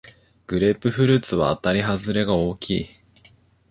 [0.47, 2.89] グレープフルーツはあたりはずれが大きい